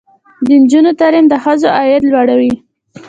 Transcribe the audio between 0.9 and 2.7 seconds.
تعلیم د ښځو عاید لوړوي.